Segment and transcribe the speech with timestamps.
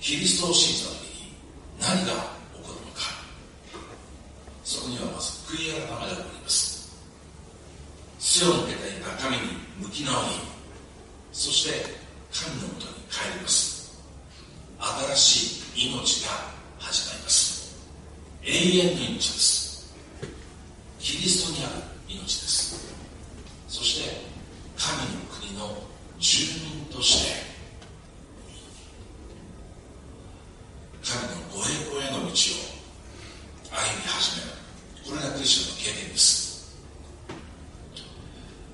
[0.00, 1.34] キリストを信じた時に
[1.80, 3.02] 何が起こるのか。
[4.64, 6.96] そこにはまず悔い改めが起こります。
[8.18, 9.42] 背を向けていた神に
[9.78, 10.28] 向き直り
[11.32, 11.94] そして
[12.32, 13.98] 神のもとに帰ります。
[15.14, 16.30] 新しい命が
[16.78, 17.60] 始まります。
[18.42, 19.94] 永遠の命です
[20.98, 21.74] キリストにある
[22.08, 22.94] 命です
[23.68, 24.22] そして
[24.78, 25.76] 神の国の
[26.18, 27.50] 住民として
[31.04, 32.42] 神のご栄光への道を歩み
[34.06, 34.52] 始める
[35.06, 36.76] これがクリスチャンの経験です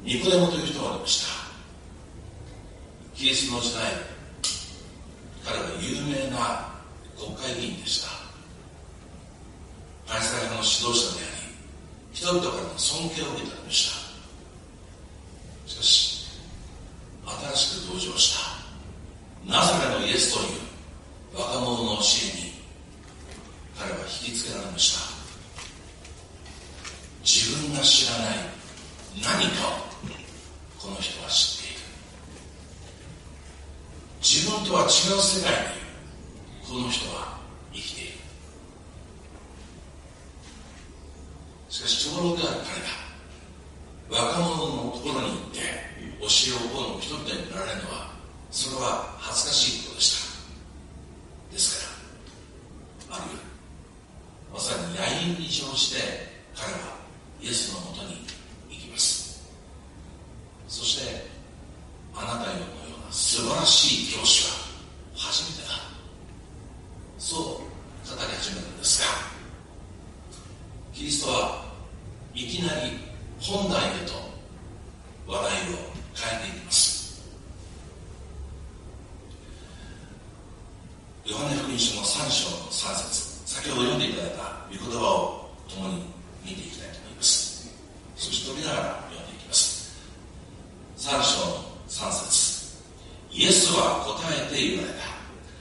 [0.04, 1.32] ニコデモという人がおりました
[3.16, 3.82] キリストの時代
[5.44, 6.72] 彼は有名な
[7.18, 8.26] 国会議員でした
[10.06, 11.46] パレスタイの指導者であり
[12.12, 13.90] 人々からの尊敬を受けておりまし
[15.66, 16.26] たしかし
[17.52, 18.38] 新しく登場し
[19.44, 22.02] たナザレのイエスという若者の教
[22.34, 22.52] えに
[23.76, 25.00] 彼は引きつけられました
[27.24, 28.36] 自分が知らない
[29.36, 29.70] 何かを
[30.80, 31.80] この人は知っている
[34.22, 34.88] 自分とは違う
[35.20, 35.76] 世界に
[36.66, 37.38] この人は
[37.70, 38.12] 生きている
[41.68, 42.60] しかし長老である
[44.08, 45.60] 彼が若者のところに行って
[46.18, 48.16] 教えをこの人々になられるのは
[48.50, 50.16] それは恥ずかしいことでし
[51.50, 51.84] たです
[53.08, 53.40] からある夜
[54.54, 56.00] まさに野因に乗して
[56.56, 56.96] 彼は
[57.42, 58.24] イエスのもとに
[58.70, 59.26] 行きます
[60.68, 61.24] そして
[62.14, 62.64] あなたのよ
[63.02, 64.56] うな素晴らしい教師は
[65.16, 65.74] 初めてだ
[67.18, 67.60] そう語
[68.14, 69.06] り始めるんですが
[70.92, 71.64] キリストは
[72.34, 72.98] いきなり
[73.40, 74.12] 本題へと
[75.26, 77.22] 話題を変えていきます
[81.24, 84.36] ヨハネ福音書の3章の3節先ほど読んでいただいた
[84.68, 86.04] 御言葉を共に
[86.44, 87.74] 見ていきたいと思います
[88.16, 89.76] そして飛びながら読んでいきます
[90.96, 91.54] 3章の
[91.88, 92.76] 3節。
[93.30, 95.04] イエスは答えて言われた。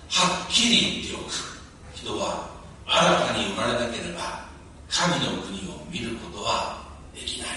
[0.08, 1.34] はっきり言っておく。
[1.94, 2.50] 人は
[2.88, 4.48] 新たに生まれなければ
[4.88, 6.82] 神の国を見ることは
[7.14, 7.50] できない。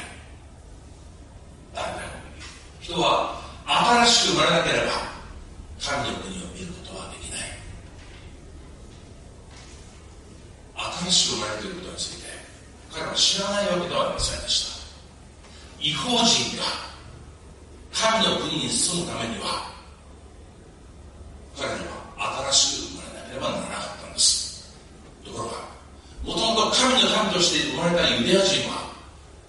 [1.73, 2.03] だめだ。
[2.81, 4.93] 人は新しく生まれなければ
[5.79, 7.41] 神の国を見ることはできない。
[11.07, 12.29] 新しく生まれるということについて
[12.93, 15.85] 彼は知らないわけではありませんでした。
[15.85, 16.88] 違法人が
[17.99, 19.75] 神の国に住むためには
[21.57, 21.75] 彼ら
[22.17, 24.73] は新しく生まれなければならなかったんです。
[25.25, 25.69] ところが
[26.25, 28.89] もともと神の民として生まれたユダヤ人は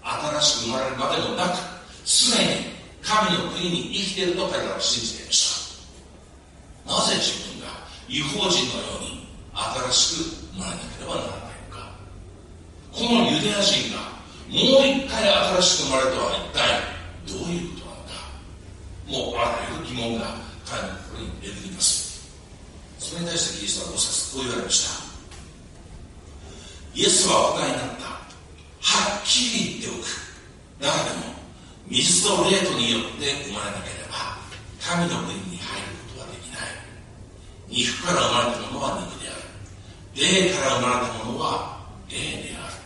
[0.02, 1.58] 新しく生まれるまでもなく
[2.06, 2.50] すでに
[3.02, 5.86] 神の国に生きていると彼らは信じていまし
[6.86, 7.68] たなぜ自分が
[8.08, 10.24] 違法人のように新しく
[10.54, 11.94] 生まれなければならないのか
[12.92, 14.10] このユダヤ人が
[14.50, 16.90] もう一回新しく生まれるとは一体
[17.28, 18.14] どういうことなのか
[19.06, 20.34] もうあらゆる疑問が
[20.66, 22.30] 彼の心に出てきます
[22.98, 25.10] それに対してキリストはどうさこう言われました。
[26.96, 28.06] イエスはお答えになった。
[28.06, 30.08] はっきり言っておく。
[30.80, 31.36] 誰でも
[31.88, 34.38] 水と霊とによって生まれなければ
[34.80, 36.72] 神の国に入ることはできない。
[37.68, 39.44] 肉から生まれたものは肉である。
[40.16, 42.80] 霊から生まれたものは霊である。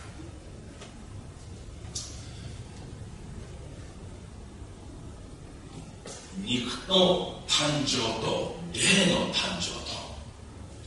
[6.44, 8.80] 肉の誕生と霊
[9.14, 9.70] の誕生、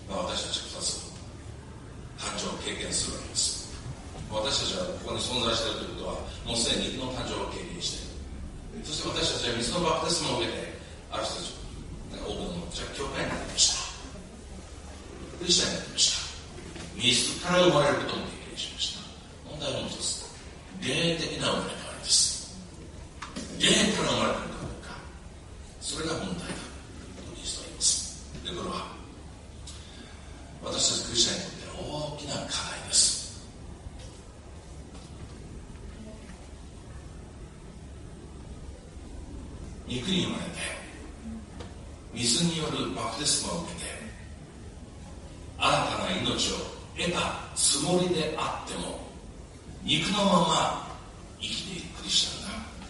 [0.09, 1.07] まあ、私たち2つ
[2.17, 3.67] 誕生を経験するわけです。
[4.31, 6.13] 私たちはここに存在しているということは
[6.45, 8.85] もうすでに肉の誕生を経験している。
[8.85, 10.73] そして私たちは水のバプテスマを受けて
[11.11, 11.53] ある人たち
[12.11, 13.87] 多くの者たちは教会になりました。
[15.39, 16.27] クリスチャンになりました。
[16.97, 19.03] 水から生まれることも経験しました。
[19.47, 20.27] 問題はもう一つ
[20.81, 22.57] 霊的な生まれ変わりです。
[23.59, 24.97] 霊から生まれるかどうか。
[25.79, 28.17] それが問題だとキリストは言います。
[28.43, 28.96] でこれは
[30.69, 33.41] 私たちクリスチャンにとって大きな課題です。
[39.87, 40.49] 肉に生まれて
[42.13, 43.85] 水によるバプテスマを受けて
[45.57, 46.55] 新たな命を
[46.97, 48.99] 得たつもりであっても
[49.83, 50.97] 肉のまま
[51.39, 52.49] 生きているクリスチャンが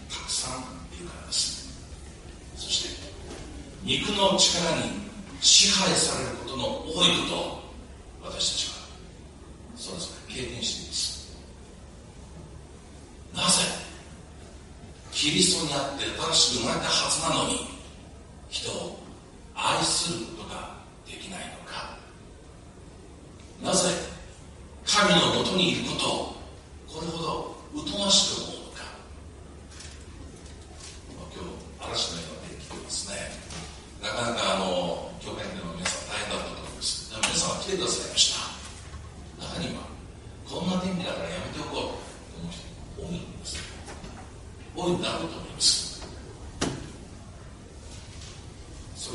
[0.10, 0.62] たくさん
[0.98, 1.70] いるからです。
[2.56, 3.12] そして
[3.84, 5.08] 肉の力に
[5.40, 7.57] 支配されることの多いこと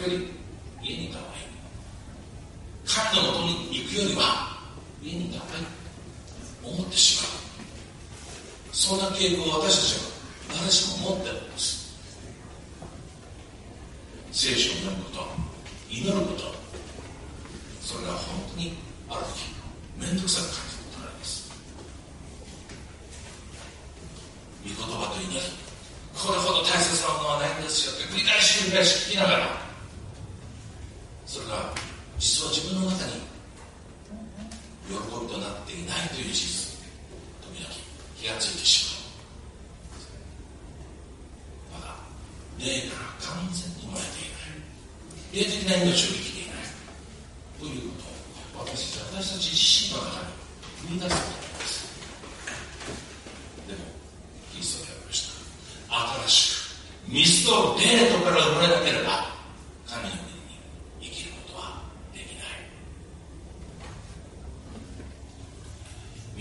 [0.03, 0.29] より
[0.83, 1.43] 家にいた方がいい。
[2.85, 4.59] 神のもとに行くよりは
[5.03, 5.65] 家にいた方がいい。
[6.65, 7.33] 思ってしまう。
[8.73, 10.12] そんな傾向を私たちは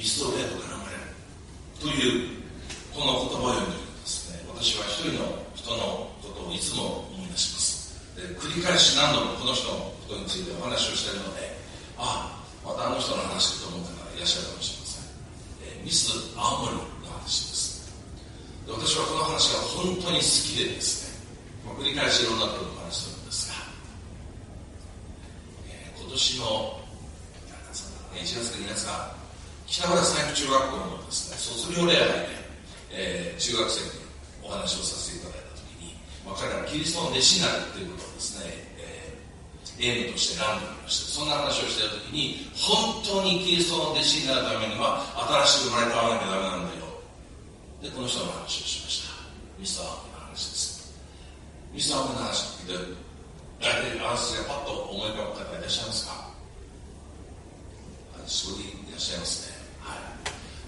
[0.01, 0.30] He's still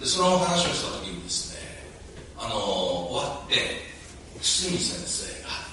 [0.04, 1.64] でその話をした時にですね
[2.36, 3.56] あの終わって
[4.44, 5.64] 堤先生が、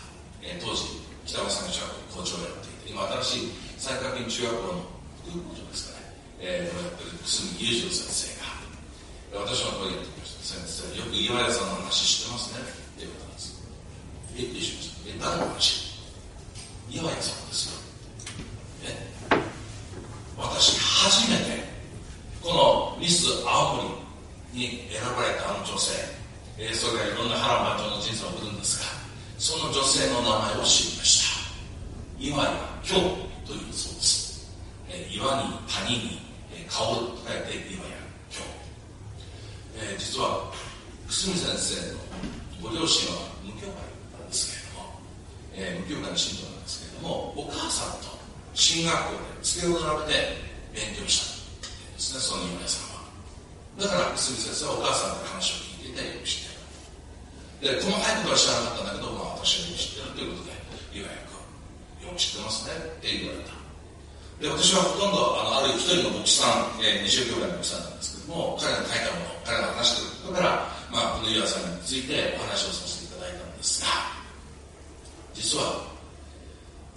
[0.47, 1.83] えー、当時北川三ん学
[2.15, 4.87] 校校長をやっていて今新しい三角院中学校の
[5.27, 10.63] 副校長ですかね、えー、やってる堤裕次郎先生が私の声でやってきました。
[10.63, 13.59] 先生よく岩屋さんの話知ってますねっていうことなんです。
[14.39, 15.11] えっしました？
[15.11, 15.80] え何の話？
[64.41, 70.49] で、私はほとんど、あの、ある一人のおじさん、えー、20秒ぐらいのおじさんなんですけども、彼の書いたもの、彼が話してることから、
[70.89, 73.89] まあ、この岩さんについてお話をさせていただいたんですが、
[75.37, 75.91] 実は、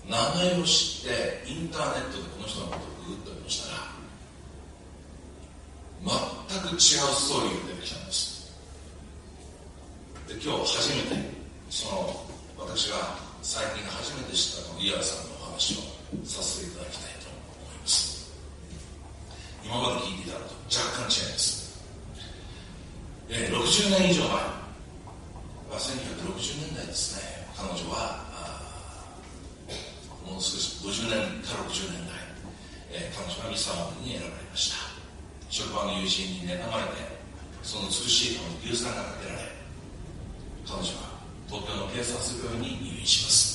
[0.08, 3.94] 名前を知ってインターネットでこの人のことをググっておりましたら
[6.52, 8.52] 全く違うストーリーが出てきたんです。
[10.28, 11.30] で今日初めて
[11.70, 12.26] その
[12.58, 17.13] 私が最近初めて知ったこの井原さんのお話をさせていただきたい。
[19.64, 21.80] 今まで聞いていたのと若干違います、
[23.30, 24.38] えー、60年以上前、ま
[25.72, 27.48] あ、1960年代ですね。
[27.56, 28.24] 彼女は
[30.26, 32.18] もう少し50年から60年代、
[32.92, 34.78] えー、彼女はミサモンに選ばれました。
[35.50, 37.24] 職場の友人に妬まれて
[37.62, 39.42] その美しい顔に硫酸がかけられ
[40.66, 41.14] 彼女は
[41.48, 43.54] 東京の警察病院に入院します。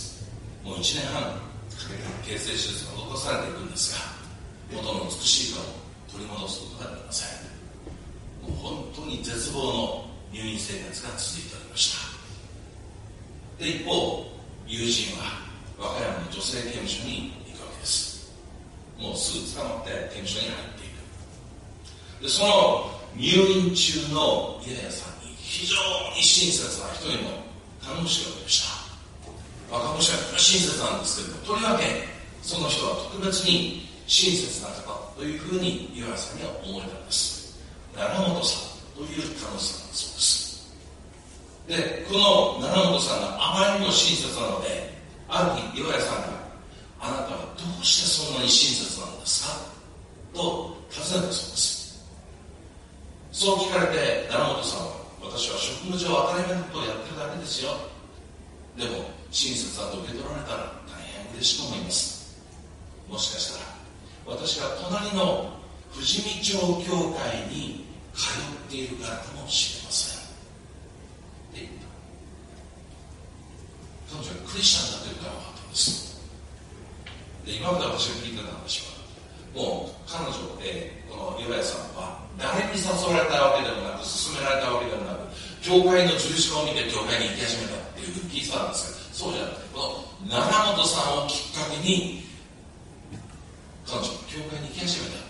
[0.64, 1.48] もう1年半
[2.24, 4.00] 形成手術が残されていくんですが
[4.70, 8.48] 元の美しい顔取り戻すことができません。
[8.48, 11.92] もう本当に絶望の入院生活が続いておりまし
[13.58, 13.64] た。
[13.64, 14.26] で一方
[14.66, 15.48] 友人は
[15.78, 18.32] 和歌山の女性刑務所に行くわけです。
[18.98, 20.88] もうすぐ捕まって刑務所に入ってい
[22.18, 22.22] く。
[22.22, 25.76] でその入院中のイラヤさんに非常
[26.14, 27.30] に親切な人にも
[27.82, 28.78] 頼むしいわでした。
[29.70, 31.84] 若者は親切なんですけどもとりわけ
[32.42, 34.87] その人は特別に親切な方
[35.18, 37.58] というふうに岩屋さんには思えたんです。
[37.92, 40.62] 奈良本さんという看護師さんだそうです。
[41.66, 42.14] でこ
[42.62, 44.94] の奈良本さんがあまりにも親切なので
[45.26, 46.38] ある日岩屋さんが
[47.02, 49.58] あなたはどうしてそんなに親切なんですか？
[50.38, 51.98] と尋ねたそうです。
[53.32, 55.02] そう聞かれて奈良本さんは
[55.34, 57.74] 私は職務上当たり前のことをやってるだけですよ。
[58.78, 59.02] でも
[59.34, 62.38] 親切だと受け取られたら大変嬉しく思います。
[63.10, 63.67] もしかしたら
[64.28, 65.48] 私が隣の
[65.92, 66.52] 富士見町
[66.84, 70.20] 教会に通っているからかもしれません。
[70.20, 70.34] っ
[71.56, 71.88] て言った
[74.12, 76.20] 彼女はクリスチャンだというから分かったんです。
[77.48, 79.00] で今まで私が聞いてた話は
[79.56, 85.24] もう彼女、えー、この岩屋さんは誰に誘われたわけでもなく勧められたわけでもなく
[85.64, 92.27] 教会の十字架を見て教会に行き始めたっていうふうに聞いてたんですけどそうじゃなくてこの奈良本さんをきっかけに
[93.88, 95.24] 彼女は教会に行き始めた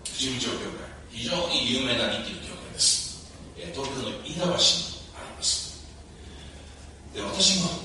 [0.00, 0.80] 富士見町教会
[1.12, 5.84] 非常に有名な日記の教会です、えー、東京の飯田橋にあります。
[7.12, 7.84] で私も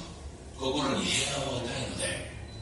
[0.56, 2.08] 心に平安を得たいので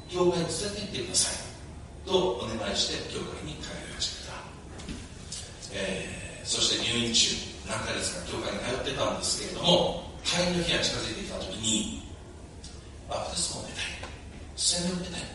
[0.10, 2.10] 教会に連れて行ってください。
[2.10, 7.30] とお願いして教会に通い始めた、えー、そして入院中
[7.70, 12.10] 何ヶ月か教会に通ってたんですけれども退院の日が近づいてきた時に
[13.06, 14.10] バプテスマを受けたい。
[14.58, 15.26] 洗礼を受けたいっ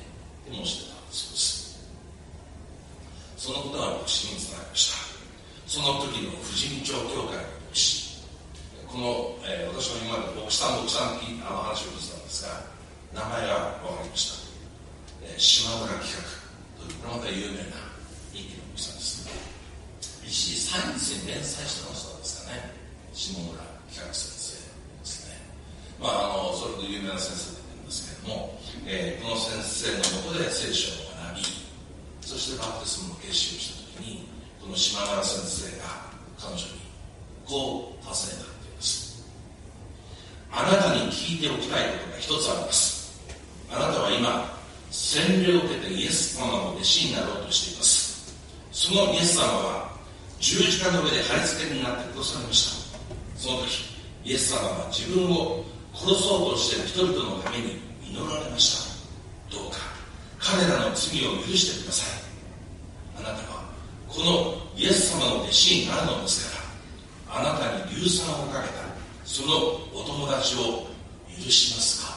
[0.50, 1.53] て申してたそうです
[3.44, 4.96] そのことが牧師につながりました。
[5.68, 8.24] その時の富士見町教会の牧師
[8.88, 12.64] この、えー、私は今まで牧師さん牧師さんあの話を聞いてたんですが
[13.12, 15.36] 名前が分かりました。
[15.36, 16.24] 島村企画
[16.80, 17.84] というこれまた有名な
[18.32, 19.28] 人気の牧師さんです。
[20.24, 22.72] 一時サインスに連載してましたですかね。
[23.12, 23.60] 下村
[23.92, 25.36] 企画先生ですね。
[26.00, 28.56] まああのそれほど有名な先生だったんですけれども、
[28.88, 31.03] えー、この先生のもとで聖書を
[32.24, 34.28] そしてバプテスムの決心をした時に
[34.60, 35.84] この島村先生が
[36.40, 36.80] 彼女に
[37.46, 39.24] こう尋ねたっています。
[40.50, 43.20] あなたに聞いておきたいことが一つあります。
[43.70, 44.58] あなたは今
[44.90, 48.34] 洗礼を受けてイエス様の弟子になろうとしています。
[48.72, 49.92] そのイエス様は
[50.40, 52.98] 十字架の上で貼り付けになって殺されました。
[53.38, 58.88] その時イエス様は自分を殺そうとしている人々のために祈られまし
[59.50, 59.56] た。
[59.56, 59.93] どうか
[60.44, 62.20] 彼らの罪を許してください。
[63.16, 63.64] あなたは
[64.06, 66.58] このイエス様の弟子になるのですか
[67.32, 68.74] らあなたに硫酸をかけた
[69.24, 69.56] その
[69.94, 70.86] お友達を
[71.34, 72.12] 許しますか？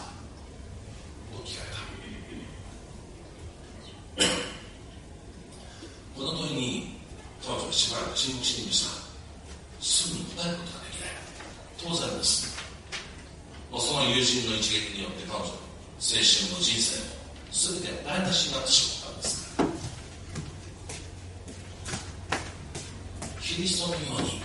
[1.31, 1.63] と聞か
[4.17, 4.33] れた。
[6.15, 6.97] この問いに
[7.41, 8.91] 彼女はしばらく沈黙していました。
[9.81, 11.09] すぐに答えることができない。
[11.77, 12.57] 当然です。
[13.71, 15.53] その友人の一撃によって彼女の青
[16.01, 16.19] 春
[16.51, 17.16] の人生
[17.57, 19.63] も全て台無しになってしまったんですか？
[19.63, 19.69] ら
[23.41, 24.41] キリストのように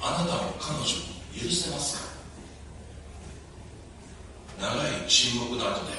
[0.00, 2.02] あなたを彼女に許せますか？
[4.60, 5.92] 長い沈黙の後で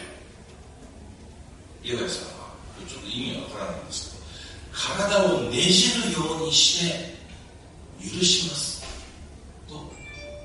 [1.84, 2.51] 岩井さんは
[2.88, 4.24] ちょっと意味がわからないんですけど
[4.74, 7.13] 体をねじるようにして
[8.01, 8.84] 許します
[9.67, 9.75] と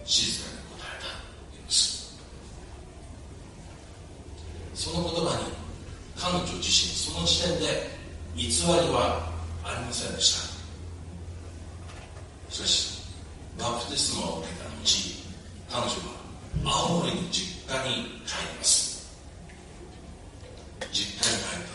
[0.05, 1.07] 静かに答えた
[1.63, 2.17] んです
[4.75, 5.45] その言葉に
[6.17, 7.67] 彼女自身その時点で
[8.35, 8.51] 偽り
[8.93, 9.31] は
[9.65, 10.35] ありませんでし
[12.49, 12.99] たしかし
[13.59, 14.75] バプテスマを受けた後
[15.71, 15.91] 彼女
[16.65, 17.95] は青森に実家に
[18.27, 19.07] 帰ります
[20.93, 21.69] 実家に帰っ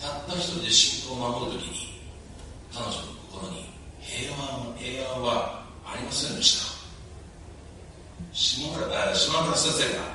[0.00, 2.00] たたった一人で信仰を守るときに
[2.72, 3.66] 彼女の心に
[4.00, 4.38] 平和
[4.86, 6.76] 平安はありませんでした。
[8.32, 10.06] 島村島村先生が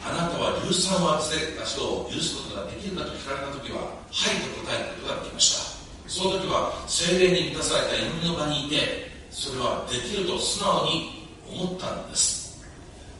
[0.00, 6.08] あなたは硫酸を当てた人を許すことができるかと聞かれた時ははいと答えることができました。
[6.08, 12.64] その時は精霊に満たされた祈りの場にいてそれはできると素直に思ったんです、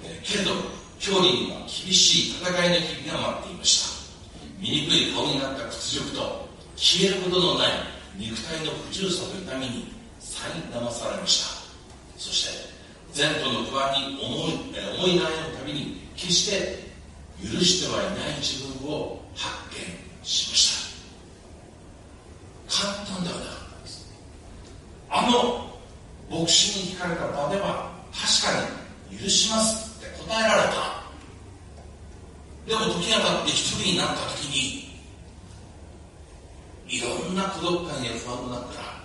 [0.02, 0.52] えけれど
[0.98, 3.98] 距離には厳しい戦いの日々が待っていました。
[4.58, 7.72] 醜い顔になった屈辱と消えることのない
[8.16, 9.97] 肉体の不自由さと痛みに
[10.73, 11.49] 苛まされました。
[12.16, 12.68] そして
[13.16, 14.52] 前途の不安に思い
[14.99, 16.85] 思い悩むたびに決して
[17.42, 20.73] 許してはいない自分を発見しまし
[22.68, 22.83] た。
[22.83, 24.12] 簡単ではなかったんです
[25.09, 28.68] あの牧師に聞かれた場では確か
[29.11, 30.99] に許しますって答えられた。
[32.68, 34.88] でも時が経って一人になった時に
[36.87, 38.97] いろんな孤独感や不安の中から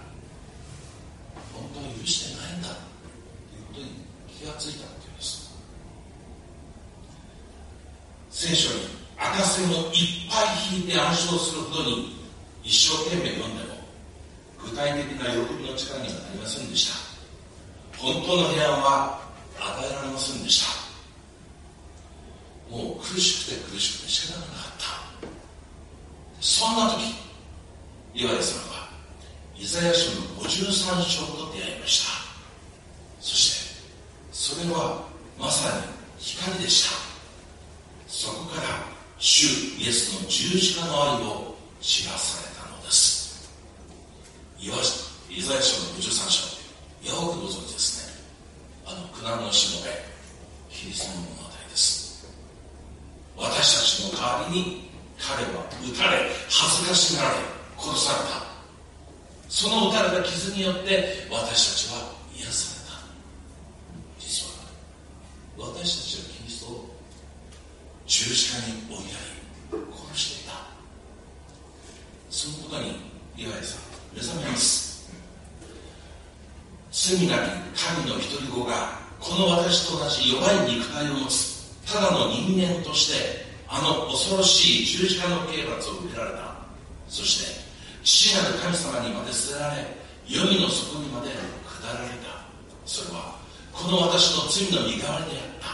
[1.73, 2.75] 本当は許してないんだとい
[3.59, 3.87] うことに
[4.27, 5.51] 気がついたというんです
[8.29, 8.81] 聖書に
[9.17, 9.77] 赤線をいっ
[10.29, 12.15] ぱい引いて暗唱するほどに
[12.63, 13.73] 一生懸命読んでも
[14.63, 16.95] 具体的な喜びの力にはなりませんでした。
[17.97, 19.21] 本当の平安は
[19.59, 20.71] 与えられませんでした。
[22.75, 24.83] もう苦しくて苦しくて仕方がなかった。
[26.39, 27.13] そんな時
[28.13, 28.82] 岩井さんは
[29.63, 32.11] イザヤ書の53章と出会いました。
[33.21, 33.81] そして
[34.33, 35.07] それは
[35.39, 35.83] まさに
[36.19, 36.97] 光でした。
[38.09, 38.67] そこから
[39.19, 39.47] 主
[39.81, 43.49] イエスの十字架の愛を知らされたのです。
[44.59, 48.21] イザヤ書の53章よくご存知ですね。
[48.85, 49.91] あの苦難のしもべ
[50.69, 52.27] キリストの物語です。
[53.37, 56.17] 私たちの代わりに彼は撃たれ
[56.49, 57.35] 恥ずかしがられ
[57.79, 58.52] 殺された。
[59.53, 62.97] その打たれた傷によって私たちは癒された。
[64.19, 66.89] 実は私たちはキリストを
[68.07, 69.19] 十字架に追いや
[69.73, 69.77] り
[70.09, 70.53] 殺していた。
[72.31, 72.97] そのことに
[73.37, 73.81] 岩井さん
[74.15, 75.07] 目覚めます。
[76.91, 77.39] 罪なき
[77.77, 86.55] 神の一人子がこの私と同じ弱い肉体を持つただの人間としてあの恐ろしい十字架の刑罰を受けられた。
[87.07, 87.62] そして
[88.03, 89.87] 父なる神様にまで捨てられ
[90.27, 92.43] 黄泉の底にまで下られた。
[92.85, 93.39] それは
[93.71, 95.67] この私の罪の身代わりであった。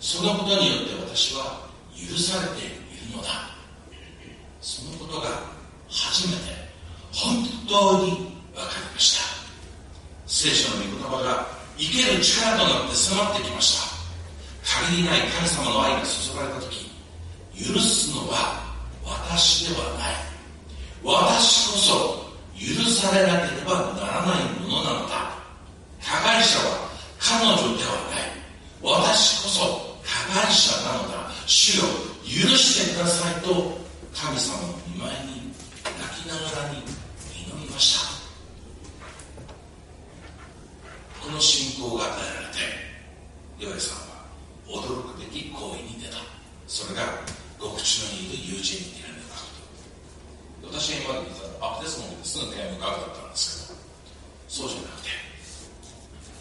[0.00, 2.70] そのことによって私は許されてい
[3.10, 3.28] るのだ。
[4.60, 5.28] そのことが
[5.88, 6.56] 初めて
[7.12, 9.24] 本当に分かりました。
[10.26, 11.46] 聖書の御言葉が
[11.76, 13.98] 生ける力となって迫ってきました。
[14.88, 16.90] 限りない神様の愛が注がれた時
[17.56, 18.62] 許すのは
[19.04, 20.27] 私ではない。
[21.04, 21.92] 私こそ
[22.58, 25.32] 許されなければならないものなのだ。
[26.02, 28.28] 加害者は彼女ではない。
[28.82, 31.30] 私こそ加害者なのだ。
[31.46, 31.84] 主よ
[32.24, 33.78] 許してくださいと
[34.12, 38.06] 神様の見舞いに泣きながらに祈りました。
[41.24, 42.58] この信仰が与えられて
[43.66, 44.26] 岩井さんは
[44.68, 46.16] 驚くべき行為に出た。
[46.66, 47.02] それが
[47.58, 49.17] 獄中にいる友人に手紙
[50.88, 52.38] 写真まで見たアップデスモンです。
[52.38, 53.78] ぐ手紙書くだったんですけど
[54.48, 55.08] そうじゃなくて。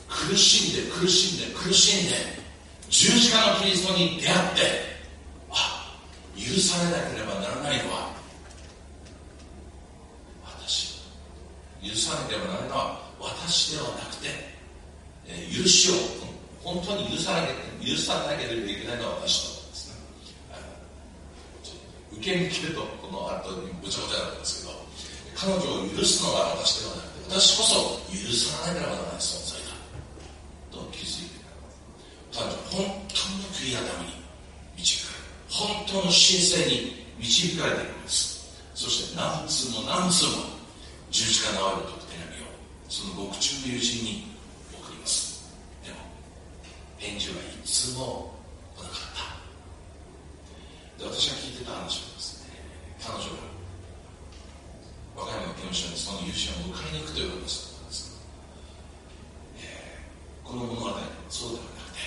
[0.08, 2.16] 苦しんで苦しんで苦しんで。
[2.90, 4.88] 十字架のキリストに出会って。
[5.52, 6.00] あ
[6.40, 8.16] 許されなければならないのは
[10.46, 11.04] 私
[11.84, 14.28] 許さなければならないのは私ではなくて、
[15.28, 15.96] えー、許しを
[16.64, 20.08] 本当に許さなけ許さなければいけないのは私とですね
[22.14, 24.78] 受け身切るとこの後にぐちゃぐちゃなんですけど
[25.36, 27.76] 彼女を許すのは私ではなくて私こそ
[28.12, 29.72] 許さなければならない存在だ
[30.72, 31.40] と気づいて
[32.36, 34.20] 彼女本当の悔い改めに
[34.76, 38.44] 導かれ本当の神聖に導かれているんです
[38.76, 40.58] そして何通も何通も
[41.12, 42.52] 十字架のあると手紙を
[42.90, 44.28] その獄中の友人に
[44.74, 45.48] 送ります
[45.86, 45.98] でも
[47.68, 48.34] 返事は一通も
[48.78, 49.00] 来なかっ
[50.98, 51.04] た。
[51.04, 52.56] で私が聞いてた話はですね
[53.04, 53.36] 彼女が
[55.18, 58.24] 和歌山の刑務所にその融資を迎えに行くという話だったんです、
[59.60, 60.98] えー、この物語は
[61.30, 62.00] そうではなくて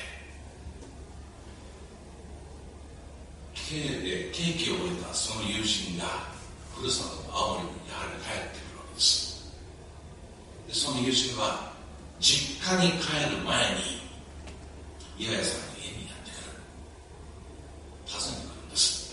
[4.32, 6.04] 刑期を終えたその友人が
[6.74, 9.52] ふるさとの青森にやはり帰ってくるわけです
[10.66, 11.70] でその友人は
[12.18, 14.00] 実家に帰る前に
[15.20, 16.56] 岩屋さんの家にやってくる
[18.08, 19.12] 訪ねてくるんです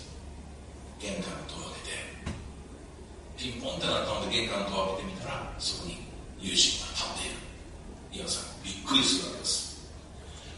[1.03, 5.99] 玄関の戸を開けてピンポンってなったので玄関の戸を開けてみたらそこに
[6.39, 9.83] 友人が立っている岩屋さんびっくりするわけです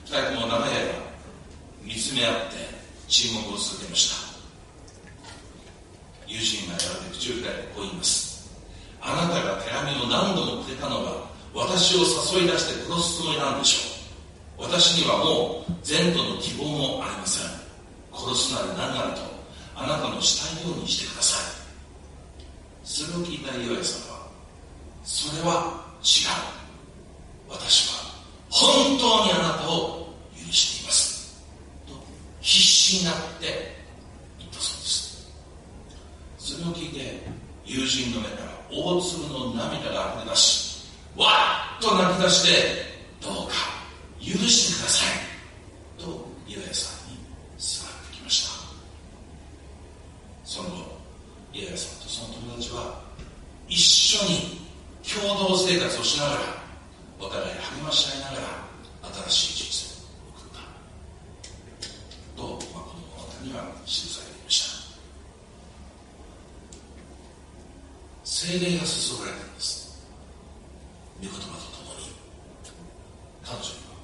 [0.06, 1.10] 二人とも長い間
[1.82, 2.70] 見つめ合って
[3.10, 4.30] 沈黙を続けました
[6.30, 8.54] 友人がやがて口を開いてこう言います
[9.02, 11.26] あなたが手紙を何度もくれたのは
[11.58, 12.06] 私を
[12.38, 17.50] 誘い出して殺すつもりなんでしょう私にはもう前途の希望もありません
[18.14, 19.26] 殺すなり何なりと
[19.74, 22.88] あなたのしたいようにしてください。
[22.88, 24.28] それを聞いたイエさんは
[25.04, 26.60] それは違う。
[27.50, 28.14] 私は
[28.50, 31.44] 本当にあなたを許しています
[31.88, 31.94] と
[32.42, 33.76] 必死になって
[34.38, 35.28] 言ったそうです
[36.38, 37.22] それを聞いて
[37.66, 40.86] 友人の目から大粒の涙が溢れ出し
[41.18, 41.28] わ
[41.80, 43.54] っと泣き出してどうか
[44.20, 47.18] 許してくださいと岩屋さんに
[47.58, 48.50] 座ってきました
[50.44, 50.76] その後
[51.54, 53.02] 岩屋さんとその友達は
[53.68, 54.70] 一緒に
[55.04, 56.60] 共同生活をしながら
[57.20, 58.70] お互い励まし合いながら
[59.28, 60.64] 新しい人生を送った
[62.40, 64.88] と、まあ、この物語には記されていました
[68.24, 70.00] 精霊が注がれたんです
[71.20, 72.16] 御言葉とともに
[73.44, 74.00] 彼女には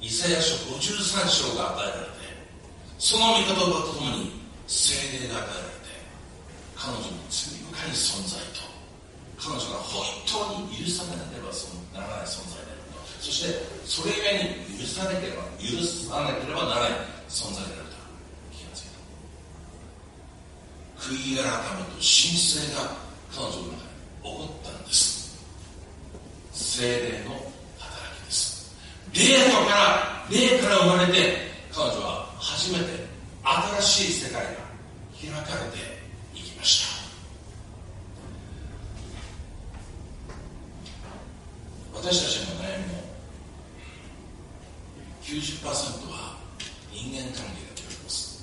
[0.00, 2.32] イザヤ書53章が与えられて
[2.98, 6.00] その御言葉とともに精霊が与えられて
[6.74, 8.74] 彼女の罪深い存在と
[9.36, 11.52] 彼女が本当に許されなければ
[11.92, 13.50] ならない存在であるとそして
[13.84, 14.46] それゆえ
[14.78, 16.90] に許さなければ許さなければならない
[17.28, 17.96] 存在であると。
[18.54, 19.02] 気がついた。
[21.02, 21.50] 悔い改め
[21.82, 22.94] と神聖が
[23.34, 23.74] 彼女の中に起
[24.22, 25.34] こったんです。
[26.52, 27.32] 精霊の
[27.78, 28.72] 働きです。
[29.12, 32.84] 霊とから霊から生まれて彼女は初めて
[33.42, 34.50] 新しい世界が
[35.20, 35.78] 開かれて
[36.34, 36.94] いきました。
[41.94, 42.63] 私たちの悩みの
[45.24, 46.38] 90%は
[46.92, 48.34] 人間関係だと言われます。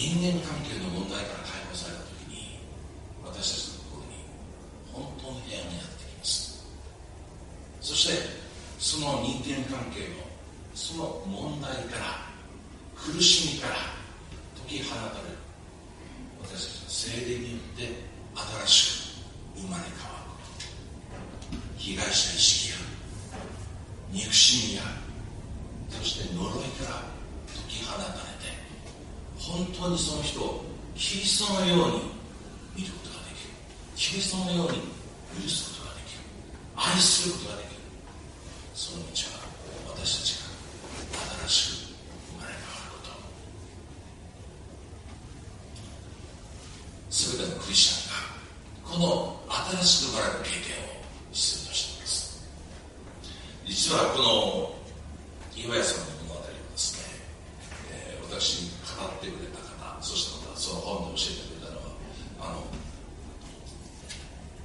[0.00, 2.60] 人間関係の問題から解放された時に
[3.22, 4.24] 私たちの心に
[4.92, 6.64] 本当に平安がやってきます
[7.82, 8.14] そして
[8.78, 10.24] その人間関係の
[10.74, 12.32] その問題から
[12.96, 13.74] 苦しみから
[14.66, 15.36] 解き放たれる
[16.40, 17.84] 私たちの精霊によって
[18.64, 19.18] 新し
[19.54, 20.24] く生まれ変わ
[21.52, 22.76] る被害者意識や
[24.40, 24.82] 憎しみや
[25.90, 27.04] そして呪いから
[27.44, 28.08] 解き放たれ
[28.40, 28.56] て
[29.36, 30.64] 本当にその人を
[30.96, 32.00] キリストのように
[32.74, 33.50] 見ることができる。
[33.96, 34.80] キリストのように
[35.44, 36.20] 許すことができる。
[36.74, 37.80] 愛することができる
[38.72, 39.44] その道は
[39.96, 40.48] 私たちが
[41.44, 41.92] 新しく
[42.32, 43.12] 生まれ変わること
[47.10, 49.36] 全てのクリスチャンこの
[49.76, 50.96] 新しく生まれた経験を
[51.32, 52.20] 必要としています
[53.70, 54.74] 実はこの
[55.54, 57.06] 岩屋さんの物語をですね、
[57.94, 61.94] えー、私に語ってくれた方そしてまたその本で教えてくれたのは
[62.40, 62.66] あの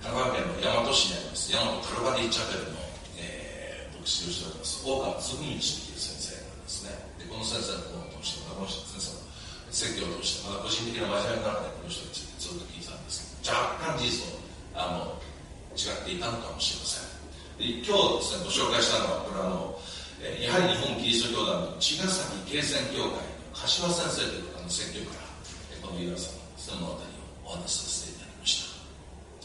[0.02, 2.82] 香川県の大和市にあります大和カルバリーチャペルの、
[3.22, 9.22] えー、牧師をしております大川嗣道という先生なんですねでこの先生の本を通してまたこの先生の
[9.70, 14.42] 説教を通してまた個人的な真面目な中でこの人についてずっと聞いたんです若干事実と
[14.74, 15.14] あの
[15.78, 17.16] 違っていたのかもしれません
[17.56, 19.80] で今日ですねご紹介したのはこれはあの
[20.42, 22.82] やはり日本キリスト教団の茅ヶ崎慶泉
[23.56, 28.68] 教会の柏先生という方の説教からこの岩さんのそのあたりをお話しさせていただきまし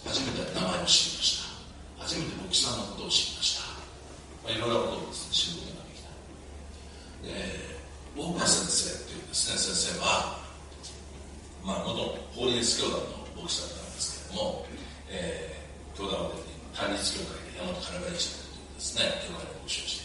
[0.03, 0.11] た。
[0.11, 2.03] 初めて名前を知りました。
[2.03, 3.71] 初めて牧師さんのことを知りました、
[4.43, 6.11] まあ、いろんなことを、知ることができた。
[7.29, 7.71] で
[8.17, 10.41] 大川先生というですね先生は
[11.63, 13.81] まあ元法律教団の牧師だった
[14.35, 14.67] も、
[15.09, 20.00] えー、教団を出て今、対立教会で大和カラバリ社というですね、教会の牧師をして。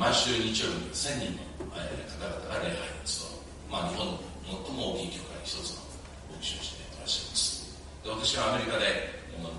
[0.00, 3.20] 毎週日曜日に1000人の、えー、方々が礼拝に集
[3.68, 4.16] まあ、日本の
[4.48, 5.84] 最も大きい教会の一つの
[6.32, 7.68] 牧師をしていらっしゃいます。
[8.00, 9.12] で私はアメリカで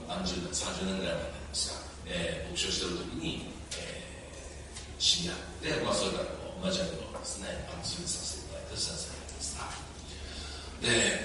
[0.10, 9.70] 何十年、30年ぐらい前になりますが、えー、牧師をしている時に、えー、知り合って、まあ、それからこう同じようなですね、あの、連れさせていただいて先生がいますが、
[10.90, 11.22] で、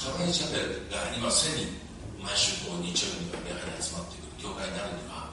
[0.00, 1.76] カバリチャペルが今1000人
[2.24, 5.28] 毎週こう日曜日に礼拝に集まってくる教会になるには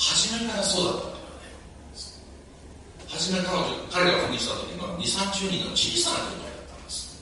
[0.00, 1.19] 初めからそうだったわけではね
[3.12, 7.20] 初め彼女彼が赴任した時には230人の小さな教会だったんです。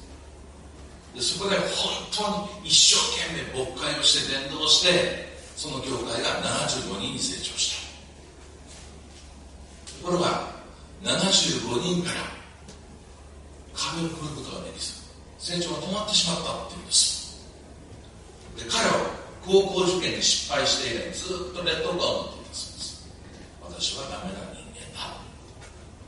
[1.15, 1.65] でそこで本
[2.13, 7.89] 当に一生懸命牧会をして伝道してその教会が75人に成長した。
[9.99, 10.47] ところが
[11.03, 12.21] 75人から
[13.75, 14.93] 壁を越えることができず
[15.39, 17.47] 成長が止まってしまったっていうんです。
[18.57, 19.11] で彼は
[19.45, 23.07] 高校受験に失敗して以来ずっと劣等感を持っていたそうです。
[23.63, 24.58] 私はダメな人間だ。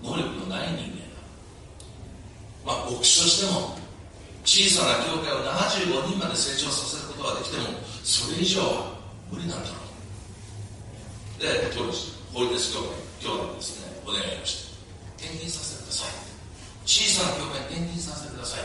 [0.02, 1.20] 能力のない人間だ。
[2.64, 3.76] まあ牧師としても
[4.44, 7.68] 小さな教会を75人まで成長させることができても
[8.02, 8.96] それ以上は
[9.30, 9.76] 無理なんだろ
[11.38, 11.42] う。
[11.42, 12.88] で当時法律教会
[13.20, 14.72] 教団ですねお願いをし
[15.18, 16.10] て転勤させてください。
[16.86, 18.60] 小さな教会に転勤させてください。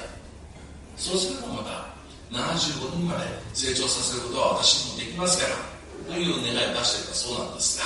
[0.96, 1.96] そうすればまた
[2.32, 7.86] 75人まで成長させることは私にもできますからという願いを出していたそうなんですが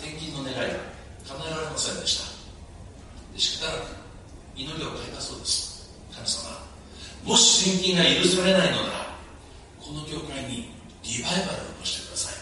[0.00, 0.80] 転勤の願いが
[1.28, 2.35] 叶えられませんでした。
[3.38, 3.92] しかたなく
[4.56, 5.90] 祈りを変えたそうです。
[6.14, 6.56] 神様
[7.24, 9.16] もし献金が許されないのなら
[9.80, 10.72] この教会に
[11.02, 12.34] リバイバルを起こしてください。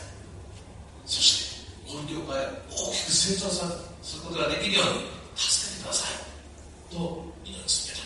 [1.07, 3.67] そしてこの教会を大きく成長さ
[4.03, 6.95] することができるように助けてください。
[6.95, 8.05] と祈り続けた。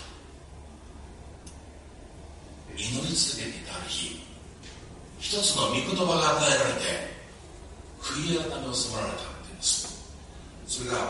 [2.74, 4.20] 祈り続けていたある日
[5.18, 7.18] 一つの御言葉が与えられて
[8.01, 10.09] 悔い改めを迫られたんです。
[10.66, 11.07] それが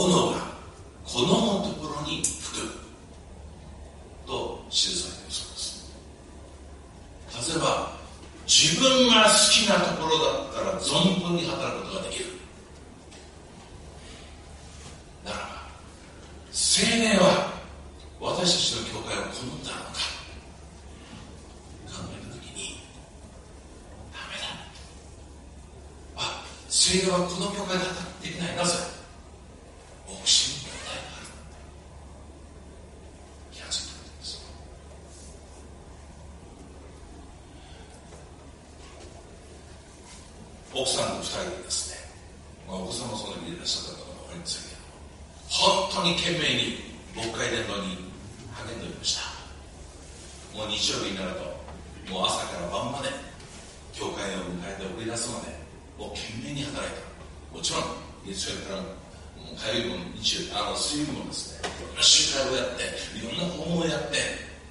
[0.00, 0.49] 斧が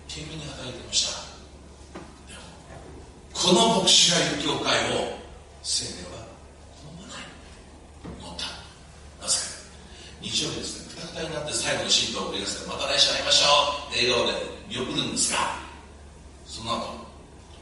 [0.10, 1.22] 懸命に働いていました
[2.26, 2.42] でも
[3.32, 5.20] この牧師がいる教会を
[5.62, 6.26] 青年は
[6.82, 7.30] 好まない。
[8.18, 8.48] 思った。
[9.22, 9.70] なぜか。
[10.22, 13.94] 日曜日ですねくたくたになって最後の信徒を送り出してまた来週会いましょう。
[13.94, 14.34] 笑顔で
[14.68, 15.56] 見送るんですが
[16.46, 17.06] その後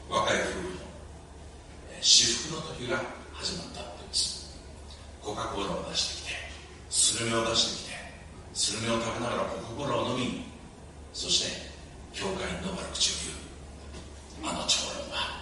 [0.08, 0.80] 若い夫婦の
[2.00, 3.02] 至福の時が
[3.34, 4.56] 始まったっていうんです。
[5.20, 6.34] ご加工を出してきて
[6.88, 7.96] スルメを出してきて
[8.54, 10.44] スルメを食べながらコカ・コーラを飲み
[11.12, 11.67] そして
[12.18, 13.22] 教会の悪口を
[14.42, 15.38] 言うあの長老は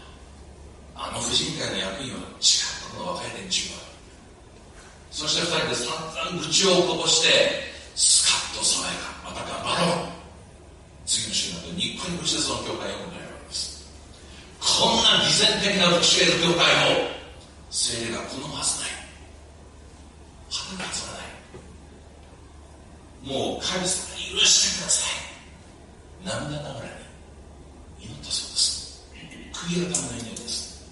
[0.95, 2.45] あの婦人会の役員は違
[2.93, 3.81] うこの若い連中は
[5.11, 7.65] そして2人で散々愚痴をこぼして
[7.97, 10.13] スカッと爽やかまた頑張ろう。
[11.07, 13.89] 次の週なんてニッコニコしてその教会を迎えるわけです。
[14.61, 17.09] こんな偽善的な復讐への教会を
[17.71, 18.91] 精霊が好まずない。
[20.53, 21.33] 働かさない。
[23.33, 25.26] もう神様に許してください。
[26.25, 26.87] 涙ながら
[27.99, 29.03] に祈ったそうです。
[29.53, 30.85] 悔い改めない祈りです。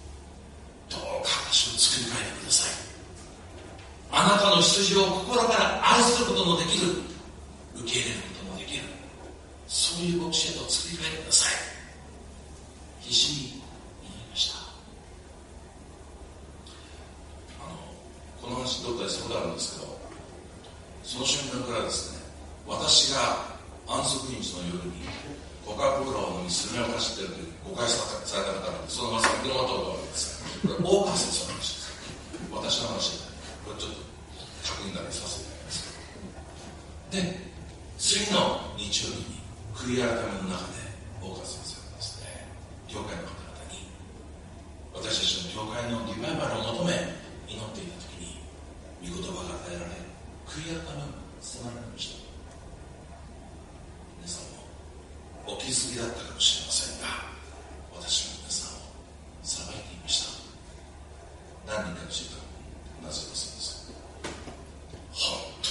[0.91, 2.85] どうか私を作り変えてください。
[4.13, 6.87] あなたの羊を心から愛することのできる
[7.77, 8.14] 受け入れ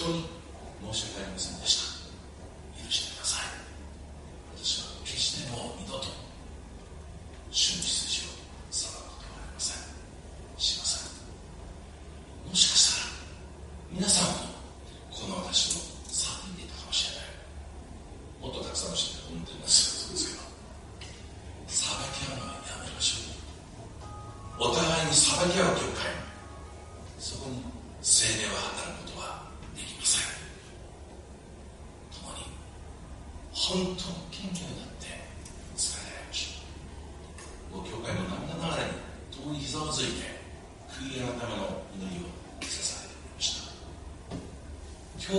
[0.09, 0.25] に
[0.91, 1.82] 申し訳ありませんでした。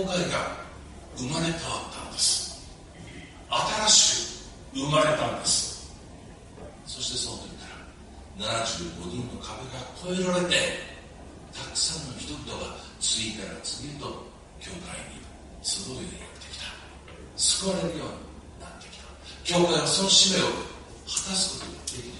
[0.05, 0.55] 会が
[1.17, 2.55] 生まれ変わったんです。
[3.49, 5.93] 新しく生まれたんです。
[6.85, 7.65] そしてその時か
[8.45, 9.81] ら75人の壁が
[10.13, 10.55] 越えられて
[11.53, 14.05] たくさんの人々が次から次へと
[14.59, 15.23] 教会に
[15.61, 16.65] 集うようになってきた。
[17.37, 19.05] 救われるようになってきた。
[19.43, 20.51] 教会はその使命を果
[21.05, 22.14] たすことができた。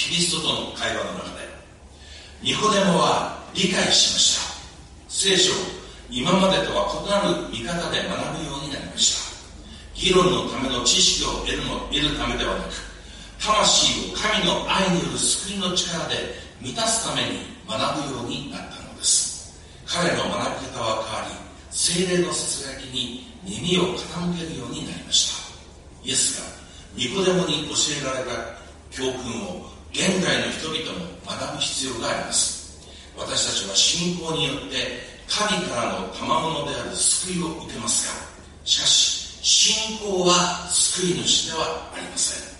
[0.00, 1.44] キリストとの会話の中で
[2.40, 5.12] ニコデモは理解しました。
[5.12, 5.56] 聖書を
[6.08, 9.28] 今までとは異なる見方で学ぶようになりました。
[9.92, 12.72] 議論のための知識を得るの得るためではなく
[13.44, 16.16] 魂を神の愛による救いの力で
[16.64, 17.76] 満たすために学
[18.08, 19.52] ぶようになったのです。
[19.84, 21.36] 彼の学び方は変わり
[21.68, 26.08] 精霊のささやきに耳を傾けるようになりました。
[26.08, 26.48] イエスが
[26.96, 28.56] ニコデモに教えられた
[28.90, 32.60] 教訓を現代の人々も学ぶ必要があります。
[33.18, 38.26] 私たちは信仰によって神からの賜物である救いを受けますが
[38.64, 42.50] しかし信仰は救い主ではありません。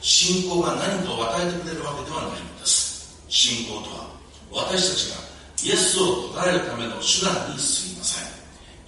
[0.00, 3.24] 信仰が何かを与えてくれるわけではないのです。
[3.28, 4.06] 信仰とは
[4.52, 5.26] 私たちが
[5.64, 8.28] イエスを捉えるための手段に過ぎません。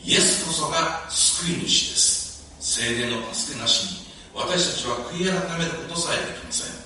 [0.05, 2.47] イエスこそが救い主です。
[2.61, 6.78] 聖霊の助けなしに私たちは悔い改めることさえできません。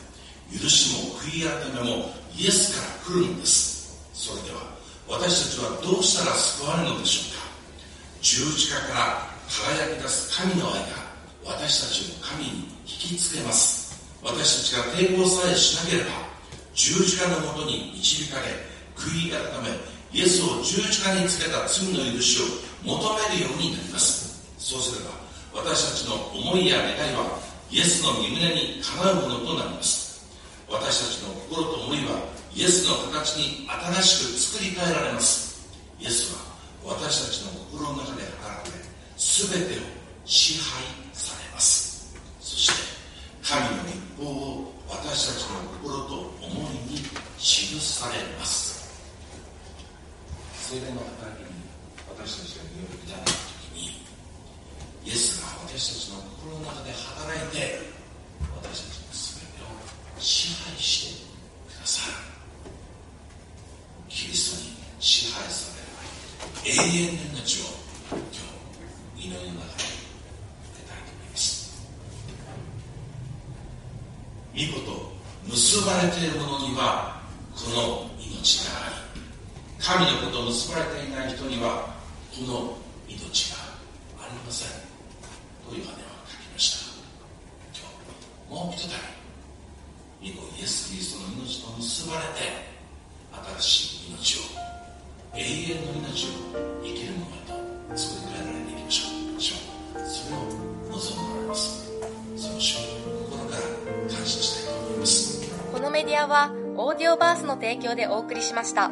[0.61, 3.97] 許しも悔い改めもイエスから来るのです。
[4.13, 4.61] それでは
[5.09, 7.43] 私たちはどうしたら救われるのでしょうか？
[8.21, 11.03] 十字架から輝き出す神の愛が
[11.45, 12.51] 私たちを神に
[12.87, 13.99] 引きつけます。
[14.23, 16.11] 私たちが抵抗さえしなければ
[16.75, 18.47] 十字架のもとに導かれ
[18.95, 19.75] 悔い改め
[20.13, 22.47] イエスを十字架につけた罪の許しを
[22.87, 22.97] 求
[23.31, 24.47] めるようになります。
[24.59, 25.11] そうすれば
[25.53, 27.39] 私たちの思いや願いは
[27.71, 30.02] イエスの身胸にかなうものとなります。
[30.73, 32.17] 私たちの心と思いは
[32.57, 35.69] イエスの形に新しく作り変えられます。
[36.01, 36.41] イエスは
[36.97, 38.81] 私たちの心の中で働かれ
[39.21, 39.85] 全てを
[40.25, 40.81] 支配
[41.13, 42.17] されます。
[42.41, 42.73] そして
[43.45, 47.05] 神の立法を私たちの心と思いに
[47.37, 48.89] 記されます。
[50.57, 51.69] 聖霊の働きに
[52.09, 54.01] 私たちが身を委ねた時に
[55.05, 57.93] イエスが私たちの心の中で働いて
[58.57, 59.02] 私たち
[60.23, 61.25] 支配して
[61.69, 62.15] くださる
[64.09, 65.73] キリストに支配さ
[66.65, 67.65] れれば永遠の命を
[68.13, 68.21] 今
[69.17, 69.99] 日祈りの中でい
[70.87, 71.83] ただきます。
[74.55, 75.13] 見事
[75.49, 77.21] 結ばれている者には
[77.57, 79.21] この命があり
[79.81, 81.97] 神のことを結ばれていない人には
[82.33, 83.52] この命が
[107.55, 108.91] の提供でお送りしました。